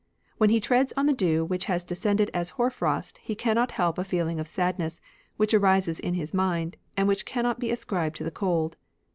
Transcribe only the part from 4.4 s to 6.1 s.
sadness, which arises